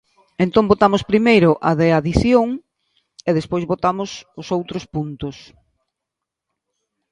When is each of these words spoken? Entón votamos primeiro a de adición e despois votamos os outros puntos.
Entón 0.45 0.65
votamos 0.71 1.07
primeiro 1.11 1.51
a 1.69 1.71
de 1.79 1.87
adición 1.99 2.47
e 3.29 3.31
despois 3.39 3.63
votamos 3.73 4.09
os 4.41 4.47
outros 4.57 4.83
puntos. 4.93 5.35